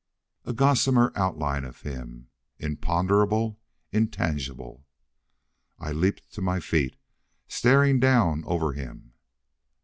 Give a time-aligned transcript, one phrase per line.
[0.45, 3.59] A gossamer outline of him, imponderable,
[3.91, 4.87] intangible.
[5.77, 6.95] I leaped to my feet,
[7.47, 9.13] staring down over him.